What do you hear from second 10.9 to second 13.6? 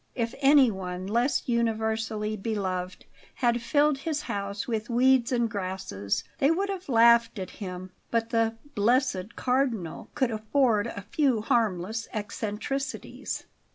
few harmless eccentricities.